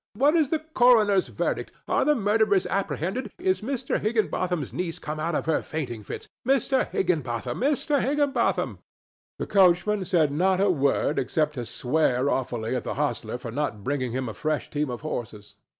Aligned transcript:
"What 0.15 0.33
is 0.35 0.49
the 0.49 0.57
coroner's 0.57 1.27
verdict? 1.27 1.71
Are 1.87 2.03
the 2.03 2.15
murderers 2.15 2.65
apprehended? 2.65 3.29
Is 3.37 3.61
Mr. 3.61 3.99
Higginbotham's 4.01 4.73
niece 4.73 4.97
come 4.97 5.19
out 5.19 5.35
of 5.35 5.45
her 5.45 5.61
fainting 5.61 6.01
fits? 6.01 6.27
Mr. 6.43 6.89
Higginbotham! 6.89 7.61
Mr. 7.61 8.01
Higginbotham!" 8.01 8.79
The 9.37 9.45
coachman 9.45 10.03
said 10.05 10.31
not 10.31 10.59
a 10.59 10.71
word 10.71 11.19
except 11.19 11.53
to 11.53 11.67
swear 11.67 12.31
awfully 12.31 12.75
at 12.75 12.83
the 12.83 12.95
hostler 12.95 13.37
for 13.37 13.51
not 13.51 13.83
bringing 13.83 14.11
him 14.11 14.27
a 14.27 14.33
fresh 14.33 14.71
team 14.71 14.89
of 14.89 15.01
horses. 15.01 15.53